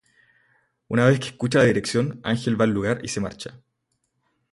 Una 0.87 1.05
vez 1.05 1.19
que 1.19 1.27
escucha 1.27 1.59
la 1.59 1.65
dirección 1.65 2.21
Ángel 2.23 2.59
va 2.59 2.65
al 2.65 2.71
lugar 2.71 3.01
y 3.05 3.09
se 3.09 3.21
marcha. 3.21 3.59